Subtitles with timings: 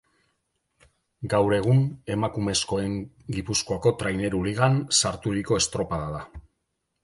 [1.33, 1.83] Gaur egun
[2.15, 2.97] Emakumezkoen
[3.37, 6.27] Gipuzkoako Traineru Ligan sarturiko estropada da.